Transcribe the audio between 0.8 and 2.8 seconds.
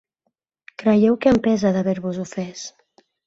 Creieu que em pesa d'haver-vos ofès.